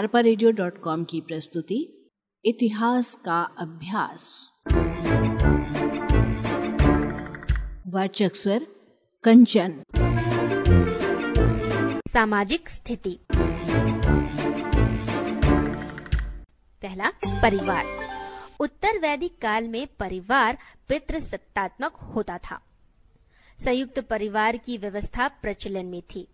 [0.00, 0.22] अरपा
[1.04, 2.10] की प्रस्तुति,
[2.44, 4.52] इतिहास का अभ्यास।
[7.86, 8.66] वाचक स्वर,
[9.24, 9.82] कंचन।
[12.08, 13.18] सामाजिक स्थिति।
[16.82, 17.84] पहला, परिवार।
[18.60, 20.58] उत्तर वैदिक काल में परिवार
[20.88, 22.60] पितृसत्तात्मक होता था।
[23.64, 26.28] संयुक्त परिवार की व्यवस्था प्रचलन में थी।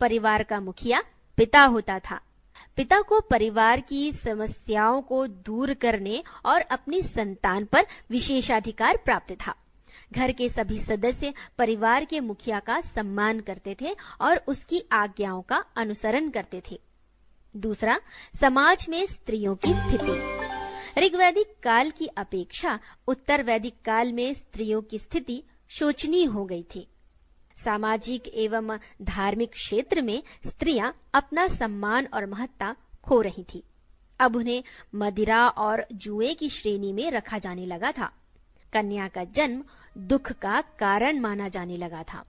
[0.00, 1.02] परिवार का मुखिया
[1.36, 2.20] पिता होता था।
[2.76, 9.54] पिता को परिवार की समस्याओं को दूर करने और अपनी संतान पर विशेषाधिकार प्राप्त था।
[10.12, 15.64] घर के सभी सदस्य परिवार के मुखिया का सम्मान करते थे और उसकी आज्ञाओं का
[15.76, 16.80] अनुसरण करते थे।
[17.56, 18.00] दूसरा,
[18.40, 20.40] समाज में स्त्रियों की स्थिति।
[21.00, 26.88] ऋग्वैदिक काल की अपेक्षा उत्तर वैदिक काल में स्त्रियों की स्थिति शोचनीय हो गई थी।
[27.64, 32.74] सामाजिक एवं धार्मिक क्षेत्र में स्त्रियाँ अपना सम्मान और महत्ता
[33.04, 33.62] खो रही थी।
[34.20, 38.12] अब उन्हें मदिरा और जुए की श्रेणी में रखा जाने लगा था।
[38.72, 39.64] कन्या का जन्म
[39.98, 42.24] दुख का कारण माना जाने लगा था।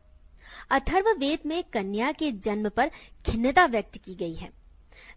[0.70, 2.92] अथर्व वेद में कन्या के जन्म पर
[3.26, 4.50] खिन्नता व्यक्त की गई है।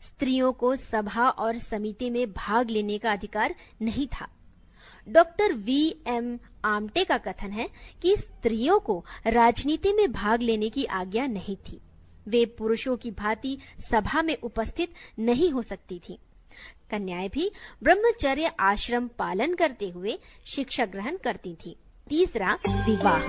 [0.00, 4.28] स्त्रियों को सभा और समिति में भाग लेने का अधिकार नहीं था।
[5.08, 7.68] डॉक्टर वी एम आमटे का कथन है
[8.02, 11.80] कि स्त्रियों को राजनीति में भाग लेने की आज्ञा नहीं थी।
[12.28, 13.58] वे पुरुषों की भांति
[13.90, 16.18] सभा में उपस्थित नहीं हो सकती थी।
[16.90, 17.52] कन्याएँ भी
[17.82, 21.76] ब्रह्मचर्य आश्रम पालन करते हुए शिक्षा ग्रहण करती थी।
[22.08, 23.22] तीसरा, विवाह।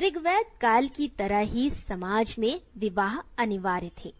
[0.00, 4.14] ऋग्वेद काल की तरह ही समाज में विवाह अनिवार्य थे।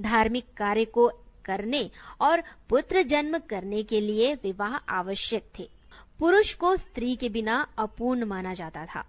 [0.00, 1.12] धार्मिक कार्य को
[1.44, 1.90] करने
[2.20, 5.79] और पुत्र जन्म करने के लिए विवाह आवश्यक थे।
[6.20, 9.00] पुरुष को स्त्री के बिना अपूर्ण माना जाता था।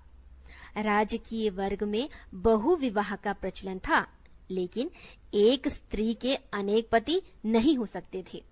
[0.78, 4.08] राजकीय वर्ग में बहु विवाह का प्रचलन था,
[4.50, 4.92] लेकिन
[5.34, 8.44] एक स्त्री के अनेक पति नहीं हो सकते थे।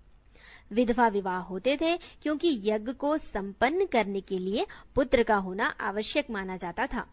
[0.72, 6.30] विधवा विवाह होते थे क्योंकि यज्ञ को संपन्न करने के लिए पुत्र का होना आवश्यक
[6.30, 7.06] माना जाता था।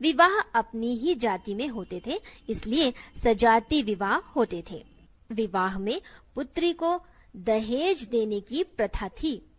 [0.00, 2.92] विवाह अपनी ही जाति में होते थे, इसलिए
[3.24, 4.84] सजाति विवाह होते थे।
[5.32, 6.00] विवाह में
[6.34, 7.00] पुत्री को
[7.36, 9.51] दहेज देने की प्रथा थी।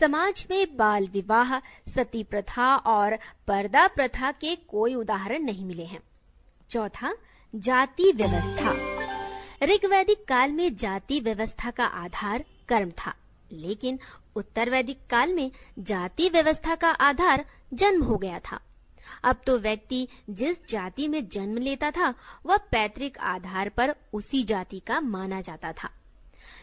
[0.00, 3.16] समाज में बाल विवाह, सती प्रथा और
[3.48, 6.00] पर्दा प्रथा के कोई उदाहरण नहीं मिले हैं।
[6.70, 7.14] चौथा,
[7.54, 8.72] जाति व्यवस्था।
[9.62, 13.14] ऋग्वैदिक काल में जाति व्यवस्था का आधार कर्म था,
[13.52, 13.98] लेकिन
[14.36, 17.44] उत्तर वैदिक काल में जाति व्यवस्था का आधार
[17.74, 18.60] जन्म हो गया था।
[19.24, 22.14] अब तो व्यक्ति जिस जाति में जन्म लेता था,
[22.46, 25.90] वह पैतृक आधार पर उसी जाति का माना जाता था।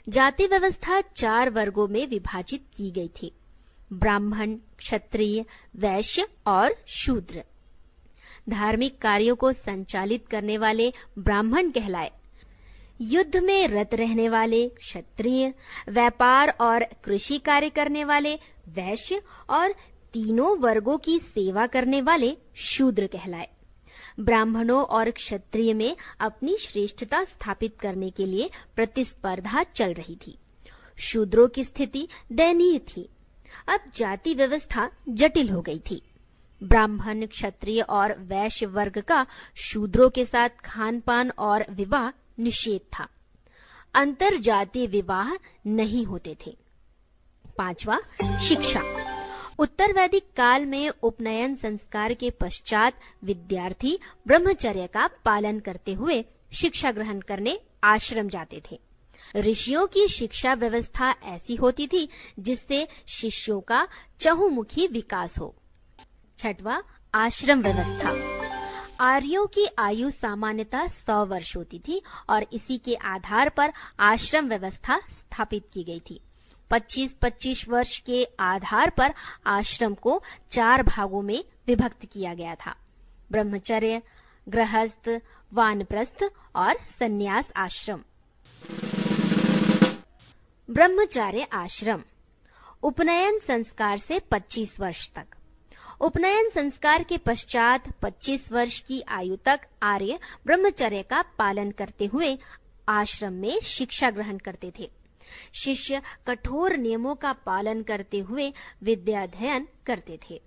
[0.10, 3.32] जाति व्यवस्था चार वर्गों में विभाजित की गई थी।
[3.94, 5.46] ब्राह्मण, क्षत्रिय,
[5.76, 7.44] वैश्य और शूद्र।
[8.50, 12.12] धार्मिक कार्यों को संचालित करने वाले ब्राह्मण कहलाए।
[13.02, 15.54] युद्ध में रत रहने वाले, क्षत्रिय,
[15.90, 18.36] व्यापार और कृषि कार्य करने वाले,
[18.68, 19.72] वैश्य और
[20.14, 23.50] तीनों वर्गों की सेवा करने वाले शूद्र कहलाए।
[24.20, 30.38] ब्राह्मणों और क्षत्रिय में अपनी श्रेष्ठता स्थापित करने के लिए प्रतिस्पर्धा चल रही थी।
[31.00, 33.10] शूद्रों की स्थिति दयनीय थी।
[33.68, 36.02] अब जाति व्यवस्था जटिल हो गई थी।
[36.64, 39.26] ब्राह्मण, क्षत्रिय और वैश्य वर्ग का
[39.56, 42.10] शूद्रों के साथ खान पान और विवाह
[42.40, 43.08] निषेध था।
[43.94, 45.36] अंतर जातीय विवाह
[45.68, 46.58] नहीं होते थे।
[47.58, 48.00] पांचवा,
[48.38, 49.01] शिक्षा।
[49.62, 56.92] उत्तर वैदिक काल में उपनयन संस्कार के पश्चात विद्यार्थी ब्रह्मचर्य का पालन करते हुए शिक्षा
[56.92, 58.80] ग्रहण करने आश्रम जाते थे।
[59.36, 63.88] ऋषियों की शिक्षा व्यवस्था ऐसी होती थी जिससे शिष्यों का
[64.20, 65.56] चहुमुखी विकास हो।
[66.38, 66.84] छठवा,
[67.14, 68.10] आश्रम व्यवस्था।
[69.00, 75.00] आर्यों की आयु सामान्यतः सौ वर्ष होती थी और इसी के आधार पर आश्रम व्यवस्था
[75.10, 76.22] स्थापित की गई थी।
[76.72, 79.14] 25-25 वर्ष के आधार पर
[79.46, 82.76] आश्रम को चार भागों में विभक्त किया गया था।
[83.32, 84.02] ब्रह्मचर्य,
[84.50, 85.22] गृहस्थ,
[85.54, 88.00] वानप्रस्थ और संन्यास आश्रम।
[90.70, 92.04] ब्रह्मचार्य आश्रम,
[92.84, 95.28] उपनयन संस्कार से 25 वर्ष तक।
[96.02, 102.38] उपनयन संस्कार के पश्चात 25 वर्ष की आयु तक आर्य ब्रह्मचर्य का पालन करते हुए
[102.90, 105.01] आश्रम में शिक्षा ग्रहण करते थे।
[105.54, 110.42] शिष्य कठोर नियमों का पालन करते हुए विद्याध्ययन करते थे।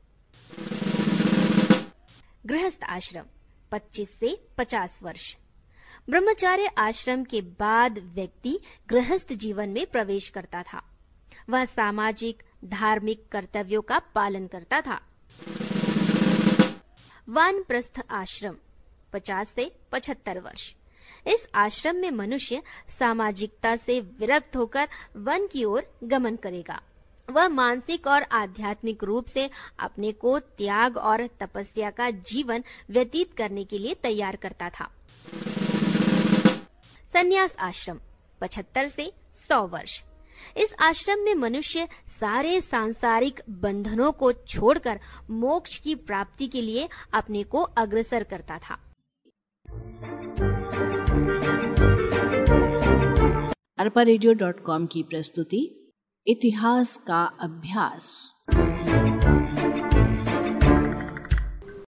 [2.47, 3.25] गृहस्थ आश्रम
[3.73, 5.37] 25 से 50 वर्ष।
[6.11, 8.59] ब्रह्मचार्य आश्रम के बाद व्यक्ति
[8.89, 10.83] गृहस्थ जीवन में प्रवेश करता था।
[11.51, 15.01] वह सामाजिक, धार्मिक कर्तव्यों का पालन करता था।
[17.29, 18.57] वानप्रस्थ आश्रम
[19.13, 20.75] 50 से 75 वर्ष।
[21.27, 26.83] इस आश्रम में मनुष्य सामाजिकता से विरक्त होकर वन की ओर गमन करेगा।
[27.31, 33.65] वह मानसिक और आध्यात्मिक रूप से अपने को त्याग और तपस्या का जीवन व्यतीत करने
[33.65, 34.91] के लिए तैयार करता था।
[37.13, 38.01] संन्यास आश्रम
[38.41, 39.13] 75 से
[39.49, 40.03] 100 वर्ष।
[40.57, 41.89] इस आश्रम में मनुष्य
[42.21, 48.84] सारे सांसारिक बंधनों को छोड़कर मोक्ष की प्राप्ति के लिए अपने को अग्रसर करता था।
[53.79, 54.03] अरपा
[54.87, 55.93] की प्रस्तुति
[56.27, 58.33] इतिहास का अभ्यास।